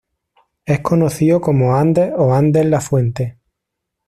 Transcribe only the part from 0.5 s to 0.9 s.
Es